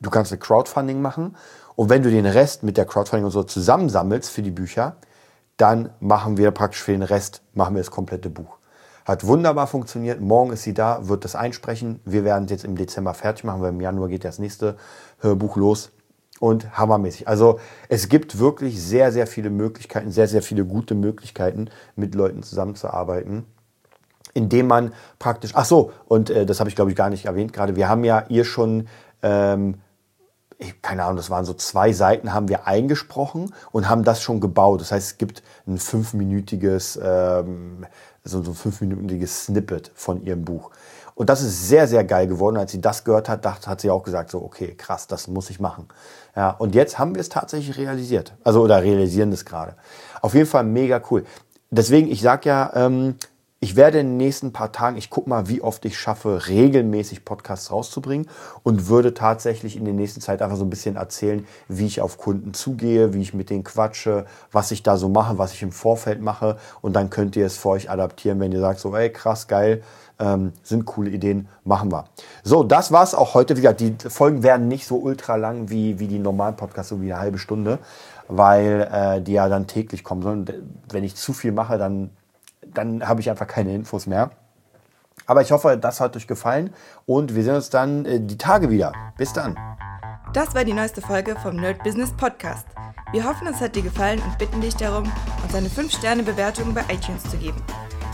Du 0.00 0.10
kannst 0.10 0.32
eine 0.32 0.38
Crowdfunding 0.38 1.00
machen. 1.00 1.34
Und 1.76 1.88
wenn 1.88 2.02
du 2.02 2.10
den 2.10 2.26
Rest 2.26 2.62
mit 2.62 2.76
der 2.76 2.84
Crowdfunding 2.84 3.24
und 3.24 3.30
so 3.30 3.42
zusammensammelst 3.42 4.30
für 4.30 4.42
die 4.42 4.50
Bücher, 4.50 4.96
dann 5.56 5.94
machen 5.98 6.36
wir 6.36 6.50
praktisch 6.50 6.82
für 6.82 6.92
den 6.92 7.02
Rest, 7.02 7.40
machen 7.54 7.74
wir 7.74 7.80
das 7.80 7.90
komplette 7.90 8.28
Buch. 8.28 8.58
Hat 9.06 9.26
wunderbar 9.26 9.66
funktioniert. 9.66 10.20
Morgen 10.20 10.52
ist 10.52 10.64
sie 10.64 10.74
da, 10.74 11.08
wird 11.08 11.24
das 11.24 11.36
einsprechen. 11.36 12.00
Wir 12.04 12.22
werden 12.22 12.44
es 12.44 12.50
jetzt 12.50 12.64
im 12.66 12.76
Dezember 12.76 13.14
fertig 13.14 13.44
machen, 13.44 13.62
weil 13.62 13.70
im 13.70 13.80
Januar 13.80 14.08
geht 14.08 14.26
das 14.26 14.38
nächste 14.38 14.76
Hörbuch 15.20 15.56
los 15.56 15.90
und 16.40 16.76
hammermäßig. 16.76 17.28
Also 17.28 17.60
es 17.88 18.08
gibt 18.08 18.40
wirklich 18.40 18.82
sehr, 18.82 19.12
sehr 19.12 19.28
viele 19.28 19.50
Möglichkeiten, 19.50 20.10
sehr, 20.10 20.26
sehr 20.26 20.42
viele 20.42 20.64
gute 20.64 20.96
Möglichkeiten, 20.96 21.68
mit 21.94 22.16
Leuten 22.16 22.42
zusammenzuarbeiten, 22.42 23.44
indem 24.34 24.66
man 24.66 24.92
praktisch, 25.20 25.52
ach 25.54 25.66
so, 25.66 25.92
und 26.06 26.30
äh, 26.30 26.46
das 26.46 26.58
habe 26.58 26.68
ich 26.68 26.74
glaube 26.74 26.90
ich 26.90 26.96
gar 26.96 27.10
nicht 27.10 27.26
erwähnt 27.26 27.52
gerade, 27.52 27.76
wir 27.76 27.88
haben 27.88 28.02
ja 28.02 28.24
ihr 28.28 28.44
schon, 28.44 28.88
ähm, 29.22 29.76
ich, 30.60 30.82
keine 30.82 31.04
Ahnung, 31.04 31.16
das 31.16 31.30
waren 31.30 31.44
so 31.44 31.54
zwei 31.54 31.92
Seiten, 31.92 32.32
haben 32.34 32.48
wir 32.48 32.66
eingesprochen 32.66 33.54
und 33.72 33.88
haben 33.88 34.04
das 34.04 34.22
schon 34.22 34.40
gebaut. 34.40 34.80
Das 34.80 34.92
heißt, 34.92 35.12
es 35.12 35.18
gibt 35.18 35.42
ein 35.66 35.78
fünfminütiges, 35.78 37.00
ähm, 37.02 37.86
so, 38.24 38.42
so 38.42 38.50
ein 38.50 38.54
fünfminütiges 38.54 39.46
Snippet 39.46 39.90
von 39.94 40.22
ihrem 40.22 40.44
Buch. 40.44 40.70
Und 41.14 41.28
das 41.28 41.42
ist 41.42 41.68
sehr, 41.68 41.88
sehr 41.88 42.04
geil 42.04 42.26
geworden. 42.26 42.56
Als 42.56 42.72
sie 42.72 42.80
das 42.80 43.04
gehört 43.04 43.28
hat, 43.28 43.44
dachte, 43.44 43.68
hat 43.68 43.80
sie 43.80 43.90
auch 43.90 44.02
gesagt, 44.02 44.30
so, 44.30 44.42
okay, 44.42 44.74
krass, 44.74 45.06
das 45.06 45.28
muss 45.28 45.50
ich 45.50 45.60
machen. 45.60 45.88
Ja, 46.36 46.50
und 46.50 46.74
jetzt 46.74 46.98
haben 46.98 47.14
wir 47.14 47.20
es 47.20 47.28
tatsächlich 47.28 47.76
realisiert. 47.76 48.34
Also, 48.44 48.62
oder 48.62 48.82
realisieren 48.82 49.32
es 49.32 49.44
gerade. 49.44 49.74
Auf 50.22 50.34
jeden 50.34 50.46
Fall 50.46 50.64
mega 50.64 51.00
cool. 51.10 51.24
Deswegen, 51.70 52.10
ich 52.10 52.20
sag 52.20 52.46
ja, 52.46 52.70
ähm, 52.74 53.16
Ich 53.62 53.76
werde 53.76 54.00
in 54.00 54.06
den 54.06 54.16
nächsten 54.16 54.54
paar 54.54 54.72
Tagen, 54.72 54.96
ich 54.96 55.10
gucke 55.10 55.28
mal, 55.28 55.50
wie 55.50 55.60
oft 55.60 55.84
ich 55.84 55.98
schaffe, 55.98 56.48
regelmäßig 56.48 57.26
Podcasts 57.26 57.70
rauszubringen 57.70 58.26
und 58.62 58.88
würde 58.88 59.12
tatsächlich 59.12 59.76
in 59.76 59.84
der 59.84 59.92
nächsten 59.92 60.22
Zeit 60.22 60.40
einfach 60.40 60.56
so 60.56 60.64
ein 60.64 60.70
bisschen 60.70 60.96
erzählen, 60.96 61.46
wie 61.68 61.84
ich 61.84 62.00
auf 62.00 62.16
Kunden 62.16 62.54
zugehe, 62.54 63.12
wie 63.12 63.20
ich 63.20 63.34
mit 63.34 63.50
denen 63.50 63.62
quatsche, 63.62 64.24
was 64.50 64.70
ich 64.70 64.82
da 64.82 64.96
so 64.96 65.10
mache, 65.10 65.36
was 65.36 65.52
ich 65.52 65.60
im 65.60 65.72
Vorfeld 65.72 66.22
mache. 66.22 66.56
Und 66.80 66.94
dann 66.94 67.10
könnt 67.10 67.36
ihr 67.36 67.44
es 67.44 67.58
für 67.58 67.68
euch 67.68 67.90
adaptieren, 67.90 68.40
wenn 68.40 68.50
ihr 68.50 68.60
sagt, 68.60 68.80
so, 68.80 68.96
ey, 68.96 69.12
krass, 69.12 69.46
geil, 69.46 69.82
ähm, 70.18 70.54
sind 70.62 70.86
coole 70.86 71.10
Ideen, 71.10 71.46
machen 71.62 71.92
wir. 71.92 72.06
So, 72.42 72.64
das 72.64 72.92
war's 72.92 73.14
auch 73.14 73.34
heute. 73.34 73.58
Wie 73.58 73.60
gesagt, 73.60 73.80
die 73.80 73.94
Folgen 74.08 74.42
werden 74.42 74.68
nicht 74.68 74.86
so 74.86 74.96
ultra 74.96 75.36
lang 75.36 75.68
wie, 75.68 75.98
wie 75.98 76.08
die 76.08 76.18
normalen 76.18 76.56
Podcasts, 76.56 76.88
so 76.88 77.02
wie 77.02 77.12
eine 77.12 77.20
halbe 77.20 77.36
Stunde, 77.36 77.78
weil 78.26 78.88
äh, 78.90 79.20
die 79.20 79.32
ja 79.32 79.50
dann 79.50 79.66
täglich 79.66 80.02
kommen. 80.02 80.22
Sondern 80.22 80.80
wenn 80.90 81.04
ich 81.04 81.14
zu 81.14 81.34
viel 81.34 81.52
mache, 81.52 81.76
dann 81.76 82.08
dann 82.74 83.06
habe 83.06 83.20
ich 83.20 83.30
einfach 83.30 83.46
keine 83.46 83.74
Infos 83.74 84.06
mehr. 84.06 84.30
Aber 85.26 85.42
ich 85.42 85.52
hoffe, 85.52 85.76
das 85.76 86.00
hat 86.00 86.16
euch 86.16 86.26
gefallen 86.26 86.70
und 87.06 87.34
wir 87.34 87.44
sehen 87.44 87.54
uns 87.54 87.70
dann 87.70 88.04
äh, 88.04 88.20
die 88.20 88.38
Tage 88.38 88.70
wieder. 88.70 88.92
Bis 89.16 89.32
dann. 89.32 89.56
Das 90.32 90.54
war 90.54 90.64
die 90.64 90.72
neueste 90.72 91.00
Folge 91.00 91.36
vom 91.42 91.56
Nerd 91.56 91.82
Business 91.82 92.12
Podcast. 92.16 92.66
Wir 93.12 93.24
hoffen, 93.24 93.48
es 93.48 93.60
hat 93.60 93.74
dir 93.74 93.82
gefallen 93.82 94.20
und 94.22 94.38
bitten 94.38 94.60
dich 94.60 94.76
darum, 94.76 95.10
uns 95.42 95.54
eine 95.54 95.68
5-Sterne-Bewertung 95.68 96.72
bei 96.72 96.82
iTunes 96.92 97.22
zu 97.24 97.36
geben. 97.36 97.60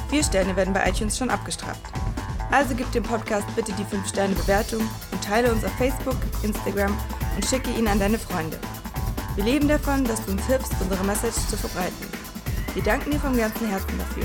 Vier 0.08 0.24
Sterne 0.24 0.56
werden 0.56 0.72
bei 0.72 0.88
iTunes 0.88 1.18
schon 1.18 1.30
abgestraft. 1.30 1.82
Also 2.50 2.74
gib 2.74 2.90
dem 2.92 3.02
Podcast 3.02 3.46
bitte 3.54 3.72
die 3.72 3.84
5-Sterne-Bewertung 3.84 4.80
und 4.80 5.24
teile 5.24 5.52
uns 5.52 5.64
auf 5.64 5.72
Facebook, 5.72 6.16
Instagram 6.42 6.96
und 7.34 7.44
schicke 7.44 7.70
ihn 7.70 7.88
an 7.88 7.98
deine 7.98 8.18
Freunde. 8.18 8.58
Wir 9.34 9.44
leben 9.44 9.68
davon, 9.68 10.04
dass 10.04 10.24
du 10.24 10.32
uns 10.32 10.46
hilfst, 10.46 10.72
unsere 10.80 11.04
Message 11.04 11.36
zu 11.48 11.56
verbreiten. 11.56 12.06
Wir 12.72 12.82
danken 12.82 13.10
dir 13.10 13.20
vom 13.20 13.36
ganzen 13.36 13.68
Herzen 13.68 13.98
dafür. 13.98 14.24